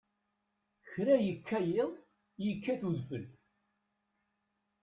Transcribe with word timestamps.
Kra 0.89 1.15
yekka 1.25 1.59
yiḍ, 1.71 1.91
yekkat 2.45 2.81
udfel. 2.89 3.25